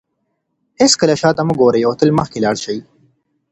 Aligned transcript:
هیڅکله 0.81 1.15
شاته 1.21 1.43
مه 1.47 1.53
ګورئ 1.59 1.81
او 1.87 1.93
تل 1.99 2.09
مخکې 2.19 2.43
لاړ 2.45 2.55
شئ. 2.63 2.77